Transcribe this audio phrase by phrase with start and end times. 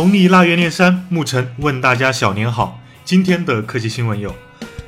[0.00, 2.80] 懂你腊月炼山，沐晨问大家小年好。
[3.04, 4.34] 今天的科技新闻有：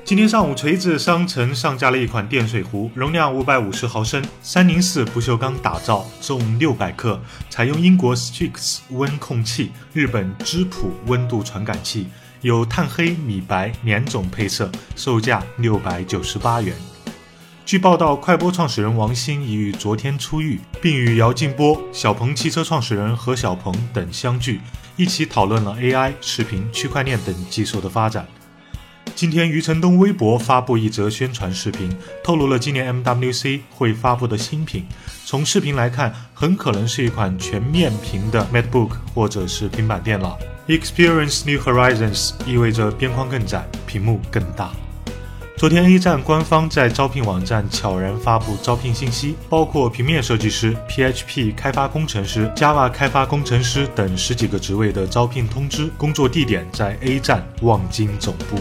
[0.06, 7.20] 今天上午，锤子商城上架了一款电水壶，容量五百五十毫升，三零四不锈钢打造，重六百克，
[7.50, 12.06] 采用英国 Strix 温控器、日本芝普温度传感器，
[12.40, 16.74] 有炭黑、米白两种配色，售价六百九十八元。
[17.64, 24.60] 据报道，快播创始人王兴已于昨天出狱，并与姚劲波、小鹏汽车创始人何小鹏等相聚，
[24.96, 28.26] 一起讨论了 AI、视频、区块链等技术的发展。
[29.14, 34.84] 今天，余承东微博发布一则宣传视频，透露了今年 MWC 会发布的新品。
[35.24, 40.36] 从视频来看，很可能是一款全面屏的 MacBook 或者是平板电脑。
[40.66, 44.72] Experience New Horizons 意味着边框更窄，屏幕更大。
[45.62, 55.88] 昨天，A 站官方在招聘网站悄然发布招聘信息，包括平面设计师、PHP 开发工程师、Java 开发工程师等十几个职位的招聘通知。
[55.96, 58.58] 工作地点在 A 站望京总部。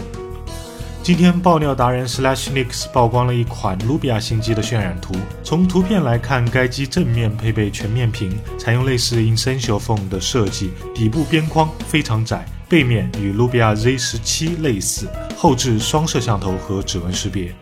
[1.02, 5.12] 今天，爆料达人 SlashNix 曝光了一款 Lubia 新机的渲染图。
[5.42, 12.46] 从图片来看，该机正面配备全面屏，采用类似 Essential Phone 的设计，底部边框非常窄。
[12.68, 15.06] 背面与 Lubia Z 十七类似，
[15.42, 17.52] 后置双摄像头和指纹识别。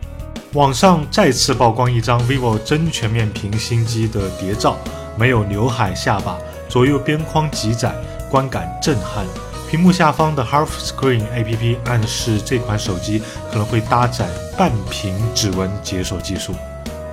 [0.53, 4.77] 网上再次曝光一张 vivo 真全面屏新机的谍照，
[5.17, 6.37] 没有刘海下巴，
[6.69, 7.91] 左右边框极窄，
[8.29, 9.25] 观感震撼。
[9.67, 13.19] 屏幕下方的 Half Screen APP 暗示这款手机
[13.51, 16.53] 可能会搭载半屏指纹解锁技术。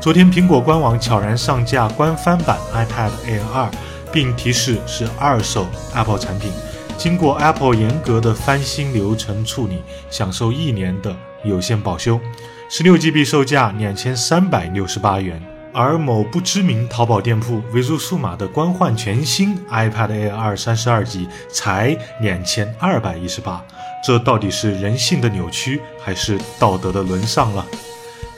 [0.03, 3.71] 昨天，苹果官网悄然上架官方版 iPad Air 二，
[4.13, 6.53] 并提示是二手 Apple 产品。
[6.99, 12.21] 经过 Apple 严格的翻新流程处理，享受一年的有限保修，
[12.69, 15.41] 十六 GB 售价两千三百六十八元，
[15.73, 23.65] 而某不知名淘宝店铺维数数码的官换全新 iPad Air 二三十二 G 才两千二百一十八，
[24.05, 27.65] 这到底是人性的扭曲，还是道德的沦丧了？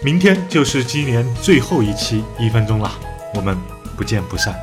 [0.04, 2.92] 明天就是今年最后一期一分钟了，
[3.34, 3.56] 我们
[3.96, 4.54] 不见不散。